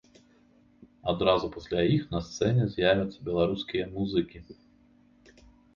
Адразу 1.13 1.45
пасля 1.57 1.81
іх 1.97 2.09
на 2.15 2.23
сцэне 2.29 2.63
з'явяцца 2.73 3.17
беларускія 3.29 3.85
музыкі. 3.95 4.39